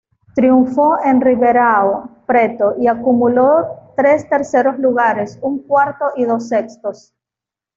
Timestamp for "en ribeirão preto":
1.05-2.73